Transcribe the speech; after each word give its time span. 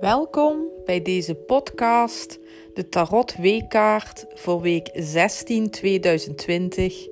Welkom 0.00 0.68
bij 0.84 1.02
deze 1.02 1.34
podcast, 1.34 2.38
de 2.74 2.88
Tarot 2.88 3.36
Weekkaart 3.36 4.26
voor 4.34 4.60
week 4.60 4.90
16 4.94 5.70
2020. 5.70 7.06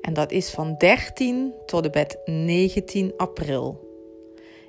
En 0.00 0.14
dat 0.14 0.32
is 0.32 0.50
van 0.50 0.74
13 0.78 1.54
tot 1.66 1.84
en 1.84 1.90
met 1.94 2.18
19 2.24 3.12
april. 3.16 3.88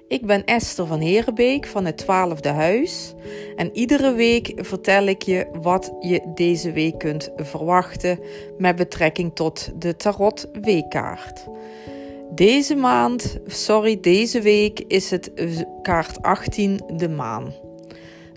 Ik 0.07 0.25
ben 0.25 0.45
Esther 0.45 0.85
van 0.85 0.99
Herenbeek 0.99 1.65
van 1.65 1.85
het 1.85 2.03
12e 2.03 2.49
huis 2.49 3.13
en 3.55 3.75
iedere 3.75 4.13
week 4.13 4.51
vertel 4.55 5.05
ik 5.05 5.21
je 5.21 5.47
wat 5.61 5.93
je 5.99 6.31
deze 6.35 6.71
week 6.71 6.99
kunt 6.99 7.31
verwachten 7.35 8.19
met 8.57 8.75
betrekking 8.75 9.35
tot 9.35 9.81
de 9.81 9.95
Tarot 9.95 10.49
Weekkaart. 10.61 11.47
Deze 12.35 12.75
maand, 12.75 13.37
sorry, 13.45 13.99
deze 13.99 14.41
week 14.41 14.79
is 14.79 15.09
het 15.09 15.31
kaart 15.81 16.21
18 16.21 16.79
de 16.93 17.09
maan. 17.09 17.53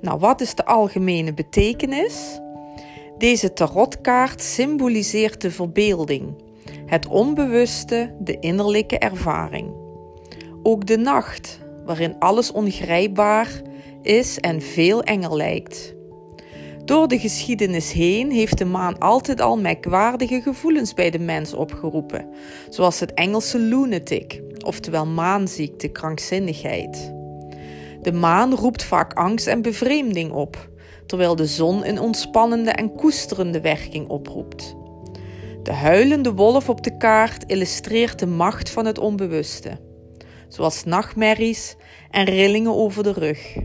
Nou, 0.00 0.18
wat 0.18 0.40
is 0.40 0.54
de 0.54 0.64
algemene 0.64 1.34
betekenis? 1.34 2.40
Deze 3.18 3.52
tarotkaart 3.52 4.42
symboliseert 4.42 5.40
de 5.40 5.50
verbeelding, 5.50 6.42
het 6.86 7.06
onbewuste, 7.06 8.14
de 8.20 8.38
innerlijke 8.38 8.98
ervaring. 8.98 9.74
Ook 10.62 10.86
de 10.86 10.98
nacht, 10.98 11.58
waarin 11.84 12.18
alles 12.18 12.52
ongrijpbaar 12.52 13.62
is 14.02 14.38
en 14.38 14.60
veel 14.62 15.02
enger 15.02 15.36
lijkt. 15.36 15.95
Door 16.86 17.08
de 17.08 17.18
geschiedenis 17.18 17.92
heen 17.92 18.30
heeft 18.30 18.58
de 18.58 18.64
maan 18.64 18.98
altijd 18.98 19.40
al 19.40 19.58
merkwaardige 19.58 20.40
gevoelens 20.40 20.94
bij 20.94 21.10
de 21.10 21.18
mens 21.18 21.54
opgeroepen, 21.54 22.28
zoals 22.70 23.00
het 23.00 23.14
Engelse 23.14 23.58
lunatic, 23.58 24.42
oftewel 24.64 25.06
maanziekte, 25.06 25.88
krankzinnigheid. 25.88 27.12
De 28.02 28.12
maan 28.12 28.54
roept 28.54 28.82
vaak 28.82 29.12
angst 29.12 29.46
en 29.46 29.62
bevreemding 29.62 30.32
op, 30.32 30.68
terwijl 31.06 31.36
de 31.36 31.46
zon 31.46 31.86
een 31.86 32.00
ontspannende 32.00 32.70
en 32.70 32.94
koesterende 32.94 33.60
werking 33.60 34.08
oproept. 34.08 34.76
De 35.62 35.72
huilende 35.72 36.32
wolf 36.32 36.68
op 36.68 36.82
de 36.82 36.96
kaart 36.96 37.44
illustreert 37.46 38.18
de 38.18 38.26
macht 38.26 38.70
van 38.70 38.86
het 38.86 38.98
onbewuste, 38.98 39.78
zoals 40.48 40.84
nachtmerries 40.84 41.76
en 42.10 42.24
rillingen 42.24 42.74
over 42.74 43.02
de 43.02 43.12
rug. 43.12 43.56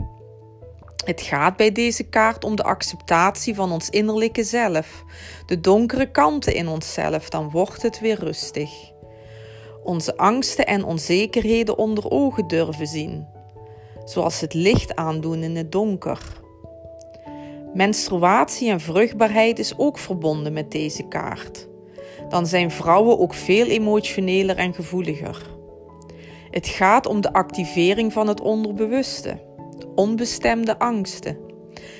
Het 1.05 1.21
gaat 1.21 1.57
bij 1.57 1.71
deze 1.71 2.03
kaart 2.03 2.43
om 2.43 2.55
de 2.55 2.63
acceptatie 2.63 3.55
van 3.55 3.71
ons 3.71 3.89
innerlijke 3.89 4.43
zelf, 4.43 5.03
de 5.45 5.61
donkere 5.61 6.11
kanten 6.11 6.53
in 6.53 6.67
onszelf, 6.67 7.29
dan 7.29 7.49
wordt 7.49 7.81
het 7.81 7.99
weer 7.99 8.19
rustig. 8.19 8.91
Onze 9.83 10.17
angsten 10.17 10.65
en 10.65 10.83
onzekerheden 10.83 11.77
onder 11.77 12.11
ogen 12.11 12.47
durven 12.47 12.87
zien, 12.87 13.27
zoals 14.05 14.39
het 14.39 14.53
licht 14.53 14.95
aandoen 14.95 15.43
in 15.43 15.55
het 15.55 15.71
donker. 15.71 16.19
Menstruatie 17.73 18.69
en 18.69 18.79
vruchtbaarheid 18.79 19.59
is 19.59 19.77
ook 19.77 19.97
verbonden 19.97 20.53
met 20.53 20.71
deze 20.71 21.03
kaart. 21.03 21.67
Dan 22.29 22.47
zijn 22.47 22.71
vrouwen 22.71 23.19
ook 23.19 23.33
veel 23.33 23.65
emotioneler 23.65 24.57
en 24.57 24.73
gevoeliger. 24.73 25.49
Het 26.51 26.67
gaat 26.67 27.05
om 27.05 27.21
de 27.21 27.33
activering 27.33 28.13
van 28.13 28.27
het 28.27 28.41
onderbewuste 28.41 29.49
onbestemde 30.01 30.79
angsten. 30.79 31.37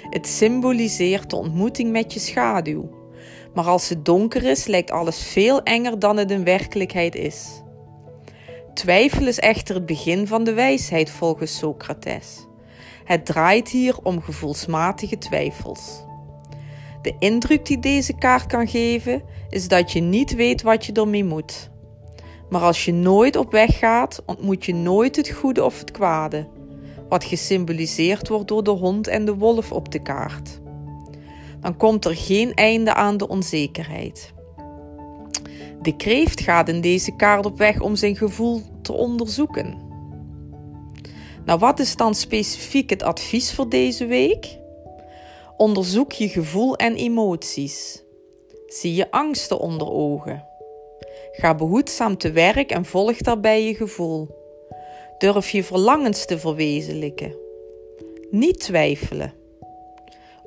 Het 0.10 0.28
symboliseert 0.28 1.30
de 1.30 1.36
ontmoeting 1.36 1.92
met 1.92 2.14
je 2.14 2.20
schaduw. 2.20 2.90
Maar 3.54 3.66
als 3.66 3.90
het 3.90 4.06
donker 4.06 4.44
is, 4.44 4.66
lijkt 4.66 4.92
alles 4.92 5.24
veel 5.24 5.64
enger 5.64 6.00
dan 6.00 6.18
het 6.18 6.32
in 6.32 6.44
werkelijkheid 6.44 7.16
is. 7.16 7.62
Twijfel 8.74 9.28
is 9.28 9.40
echter 9.40 9.76
het 9.76 9.86
begin 9.86 10.28
van 10.28 10.44
de 10.44 10.54
wijsheid 10.54 11.10
volgens 11.10 11.58
Socrates. 11.58 12.48
Het 13.04 13.26
draait 13.26 13.70
hier 13.70 13.98
om 14.04 14.22
gevoelsmatige 14.22 15.18
twijfels. 15.18 16.04
De 17.02 17.16
indruk 17.20 17.66
die 17.66 17.80
deze 17.80 18.14
kaart 18.14 18.46
kan 18.46 18.68
geven 18.68 19.24
is 19.50 19.68
dat 19.68 19.92
je 19.92 20.02
niet 20.02 20.36
weet 20.36 20.62
wat 20.62 20.86
je 20.86 20.94
ermee 20.94 21.24
moet. 21.24 21.70
Maar 22.50 22.62
als 22.62 22.86
je 22.86 22.94
nooit 22.94 23.36
op 23.36 23.52
weg 23.52 23.78
gaat, 23.78 24.24
ontmoet 24.26 24.66
je 24.66 24.74
nooit 24.74 25.16
het 25.16 25.30
goede 25.30 25.64
of 25.64 25.80
het 25.80 25.92
kwade 25.92 26.48
wat 27.12 27.24
gesymboliseerd 27.24 28.28
wordt 28.28 28.48
door 28.48 28.64
de 28.64 28.72
hond 28.72 29.08
en 29.08 29.26
de 29.26 29.36
wolf 29.36 29.72
op 29.72 29.92
de 29.92 30.02
kaart. 30.02 30.60
Dan 31.60 31.78
komt 31.78 32.06
er 32.06 32.16
geen 32.16 32.54
einde 32.54 32.94
aan 32.94 33.18
de 33.18 33.28
onzekerheid. 33.28 34.34
De 35.82 35.96
kreeft 35.96 36.42
gaat 36.42 36.70
in 36.70 36.82
deze 36.82 37.16
kaart 37.16 37.46
op 37.46 37.58
weg 37.58 37.80
om 37.80 37.96
zijn 37.96 38.16
gevoel 38.16 38.62
te 38.82 38.94
onderzoeken. 38.94 39.78
Nou, 41.46 41.60
wat 41.60 41.80
is 41.80 41.96
dan 41.96 42.16
specifiek 42.16 42.90
het 42.90 43.04
advies 43.04 43.54
voor 43.54 43.70
deze 43.70 44.06
week? 44.06 44.58
Onderzoek 45.58 46.12
je 46.12 46.30
gevoel 46.30 46.76
en 46.76 46.96
emoties. 46.96 48.04
Zie 48.68 48.96
je 48.96 49.12
angsten 49.12 49.60
onder 49.60 49.92
ogen. 49.92 50.46
Ga 51.32 51.56
behoedzaam 51.56 52.18
te 52.18 52.32
werk 52.32 52.72
en 52.72 52.86
volg 52.86 53.18
daarbij 53.18 53.66
je 53.66 53.76
gevoel. 53.76 54.41
Durf 55.22 55.50
je 55.50 55.64
verlangens 55.64 56.26
te 56.26 56.40
verwezenlijken. 56.40 57.36
Niet 58.30 58.60
twijfelen. 58.60 59.34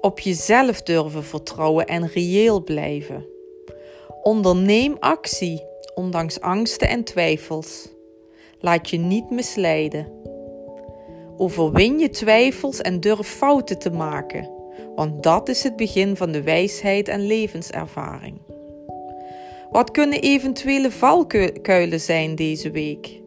Op 0.01 0.21
jezelf 0.21 0.83
durven 0.83 1.25
vertrouwen 1.25 1.87
en 1.87 2.07
reëel 2.09 2.63
blijven. 2.63 3.27
Onderneem 4.23 4.97
actie, 5.01 5.63
ondanks 5.95 6.41
angsten 6.41 6.89
en 6.89 7.05
twijfels. 7.05 7.89
Laat 8.61 8.91
je 8.91 8.97
niet 8.97 9.31
misleiden. 9.31 10.13
Overwin 11.37 11.99
je 11.99 12.11
twijfels 12.11 12.81
en 12.81 13.01
durf 13.01 13.27
fouten 13.29 13.79
te 13.79 13.91
maken, 13.91 14.51
want 14.95 15.23
dat 15.23 15.49
is 15.49 15.63
het 15.63 15.77
begin 15.77 16.17
van 16.17 16.33
de 16.33 16.43
wijsheid 16.43 17.09
en 17.09 17.27
levenservaring. 17.27 18.39
Wat 19.71 19.91
kunnen 19.91 20.21
eventuele 20.21 20.91
valkuilen 20.91 22.01
zijn 22.01 22.35
deze 22.35 22.71
week? 22.71 23.23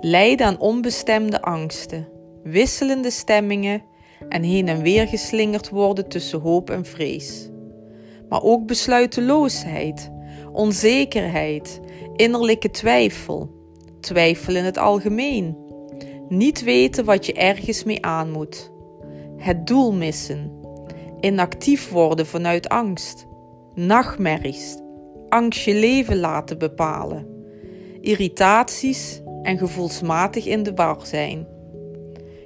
Lijden 0.00 0.46
aan 0.46 0.60
onbestemde 0.60 1.42
angsten, 1.42 2.08
wisselende 2.42 3.10
stemmingen 3.10 3.82
en 4.28 4.42
heen 4.42 4.68
en 4.68 4.82
weer 4.82 5.08
geslingerd 5.08 5.68
worden 5.68 6.08
tussen 6.08 6.40
hoop 6.40 6.70
en 6.70 6.84
vrees. 6.84 7.50
Maar 8.28 8.42
ook 8.42 8.66
besluiteloosheid, 8.66 10.10
onzekerheid, 10.52 11.80
innerlijke 12.16 12.70
twijfel, 12.70 13.50
twijfel 14.00 14.54
in 14.54 14.64
het 14.64 14.78
algemeen, 14.78 15.56
niet 16.28 16.62
weten 16.62 17.04
wat 17.04 17.26
je 17.26 17.32
ergens 17.32 17.84
mee 17.84 18.04
aan 18.04 18.30
moet, 18.30 18.72
het 19.36 19.66
doel 19.66 19.92
missen, 19.92 20.52
inactief 21.20 21.90
worden 21.90 22.26
vanuit 22.26 22.68
angst, 22.68 23.26
nachtmerries, 23.74 24.78
angst 25.28 25.64
je 25.64 25.74
leven 25.74 26.20
laten 26.20 26.58
bepalen, 26.58 27.26
irritaties 28.00 29.22
en 29.42 29.58
gevoelsmatig 29.58 30.46
in 30.46 30.62
de 30.62 30.74
war 30.74 31.06
zijn. 31.06 31.46